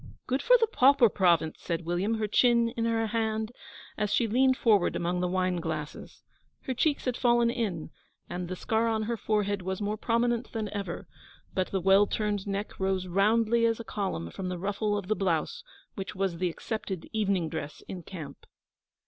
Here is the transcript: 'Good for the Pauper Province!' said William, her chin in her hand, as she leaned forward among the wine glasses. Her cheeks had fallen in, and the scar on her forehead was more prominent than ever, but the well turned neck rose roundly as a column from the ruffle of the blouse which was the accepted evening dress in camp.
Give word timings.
'Good 0.25 0.41
for 0.41 0.57
the 0.57 0.65
Pauper 0.65 1.09
Province!' 1.09 1.61
said 1.61 1.85
William, 1.85 2.15
her 2.15 2.27
chin 2.27 2.69
in 2.69 2.85
her 2.85 3.05
hand, 3.05 3.51
as 3.99 4.11
she 4.11 4.25
leaned 4.27 4.57
forward 4.57 4.95
among 4.95 5.19
the 5.19 5.27
wine 5.27 5.57
glasses. 5.57 6.23
Her 6.61 6.73
cheeks 6.73 7.05
had 7.05 7.15
fallen 7.15 7.51
in, 7.51 7.91
and 8.27 8.47
the 8.47 8.55
scar 8.55 8.87
on 8.87 9.03
her 9.03 9.15
forehead 9.15 9.61
was 9.61 9.79
more 9.79 9.97
prominent 9.97 10.53
than 10.53 10.69
ever, 10.73 11.07
but 11.53 11.67
the 11.67 11.79
well 11.79 12.07
turned 12.07 12.47
neck 12.47 12.79
rose 12.79 13.05
roundly 13.05 13.63
as 13.67 13.79
a 13.79 13.83
column 13.83 14.31
from 14.31 14.49
the 14.49 14.57
ruffle 14.57 14.97
of 14.97 15.07
the 15.07 15.15
blouse 15.15 15.63
which 15.93 16.15
was 16.15 16.39
the 16.39 16.49
accepted 16.49 17.07
evening 17.13 17.47
dress 17.47 17.83
in 17.87 18.01
camp. 18.01 18.47